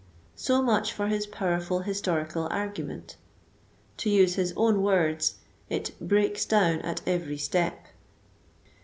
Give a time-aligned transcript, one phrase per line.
[0.33, 3.17] So much for his *' powerful historical argument.'*
[3.97, 5.35] To use his own words,
[5.69, 7.85] it" breaks down at every step."